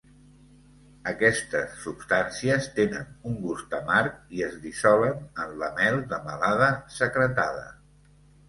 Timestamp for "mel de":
5.79-6.23